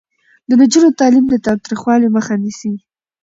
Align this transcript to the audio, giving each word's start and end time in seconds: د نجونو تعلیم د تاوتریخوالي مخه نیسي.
د 0.49 0.51
نجونو 0.61 0.97
تعلیم 0.99 1.25
د 1.29 1.35
تاوتریخوالي 1.45 2.07
مخه 2.15 2.33
نیسي. 2.43 2.73